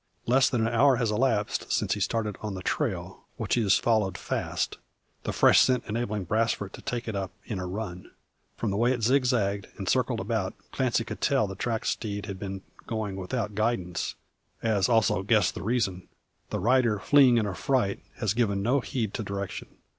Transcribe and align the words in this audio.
Less 0.25 0.49
than 0.49 0.65
an 0.65 0.73
hour 0.73 0.95
has 0.95 1.11
elapsed 1.11 1.71
since 1.71 1.93
his 1.93 2.05
starting 2.05 2.35
on 2.41 2.55
the 2.55 2.63
trail, 2.63 3.27
which 3.37 3.53
he 3.53 3.61
has 3.61 3.77
followed 3.77 4.17
fast; 4.17 4.79
the 5.25 5.31
fresh 5.31 5.59
scent 5.59 5.83
enabling 5.85 6.23
Brasfort 6.25 6.71
to 6.73 6.81
take 6.81 7.07
it 7.07 7.15
up 7.15 7.29
in 7.45 7.59
a 7.59 7.67
run. 7.67 8.09
From 8.57 8.71
the 8.71 8.77
way 8.77 8.93
it 8.93 9.03
zigzagged, 9.03 9.67
and 9.77 9.87
circled 9.87 10.19
about, 10.19 10.55
Clancy 10.71 11.03
could 11.03 11.21
tell 11.21 11.45
the 11.45 11.53
tracked 11.53 11.85
steed 11.85 12.25
had 12.25 12.39
been 12.39 12.63
going 12.87 13.15
without 13.15 13.53
guidance, 13.53 14.15
as 14.63 14.89
also 14.89 15.21
guess 15.21 15.51
the 15.51 15.61
reason. 15.61 16.07
The 16.49 16.57
rider, 16.57 16.97
fleeing 16.97 17.37
in 17.37 17.45
affright, 17.45 18.01
has 18.15 18.33
given 18.33 18.63
no 18.63 18.79
heed 18.79 19.13
to 19.13 19.23
direction. 19.23 19.67